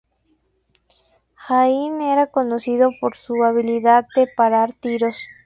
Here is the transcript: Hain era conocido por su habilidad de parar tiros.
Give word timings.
Hain 1.47 2.01
era 2.01 2.25
conocido 2.31 2.89
por 2.99 3.15
su 3.15 3.43
habilidad 3.43 4.07
de 4.15 4.25
parar 4.25 4.73
tiros. 4.73 5.27